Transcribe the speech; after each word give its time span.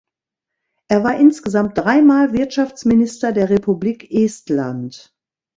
Er 0.87 1.03
war 1.03 1.15
insgesamt 1.19 1.77
drei 1.77 2.01
Mal 2.01 2.33
Wirtschaftsminister 2.33 3.33
der 3.33 3.51
Republik 3.51 4.09
Estland. 4.09 5.13